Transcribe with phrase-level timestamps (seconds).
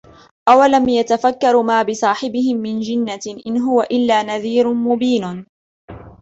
[0.49, 5.45] أَوَلَمْ يَتَفَكَّرُوا مَا بِصَاحِبِهِمْ مِنْ جِنَّةٍ إِنْ هُوَ إِلَّا نَذِيرٌ مُبِينٌ